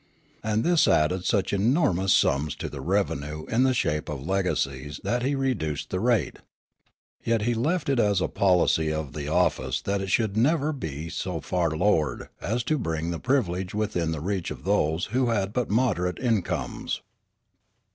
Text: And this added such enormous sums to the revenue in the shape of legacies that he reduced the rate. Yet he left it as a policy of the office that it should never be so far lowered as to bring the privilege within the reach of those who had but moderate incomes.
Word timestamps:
And 0.43 0.63
this 0.63 0.87
added 0.87 1.25
such 1.25 1.53
enormous 1.53 2.11
sums 2.11 2.55
to 2.55 2.69
the 2.69 2.81
revenue 2.81 3.45
in 3.45 3.61
the 3.61 3.73
shape 3.75 4.09
of 4.09 4.25
legacies 4.25 4.99
that 5.03 5.21
he 5.21 5.35
reduced 5.35 5.91
the 5.91 5.99
rate. 5.99 6.39
Yet 7.23 7.43
he 7.43 7.53
left 7.53 7.87
it 7.87 7.99
as 7.99 8.19
a 8.19 8.27
policy 8.27 8.91
of 8.91 9.13
the 9.13 9.27
office 9.27 9.79
that 9.83 10.01
it 10.01 10.09
should 10.09 10.35
never 10.35 10.73
be 10.73 11.07
so 11.09 11.39
far 11.39 11.69
lowered 11.69 12.29
as 12.41 12.63
to 12.63 12.79
bring 12.79 13.11
the 13.11 13.19
privilege 13.19 13.75
within 13.75 14.11
the 14.11 14.21
reach 14.21 14.49
of 14.49 14.63
those 14.63 15.05
who 15.13 15.29
had 15.29 15.53
but 15.53 15.69
moderate 15.69 16.17
incomes. 16.17 17.01